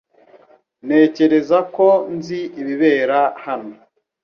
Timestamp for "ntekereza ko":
0.85-1.87